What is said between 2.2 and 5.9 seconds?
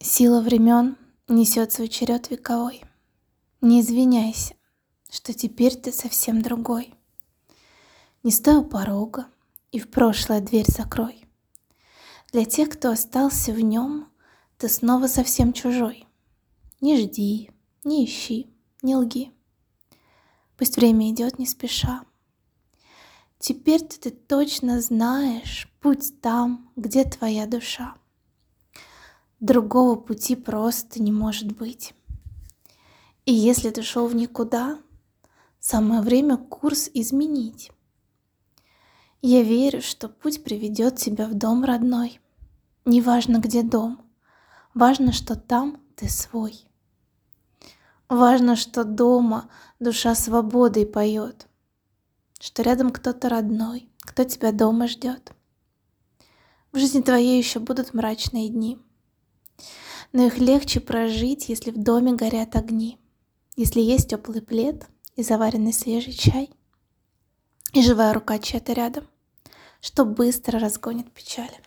вековой. Не извиняйся, что теперь ты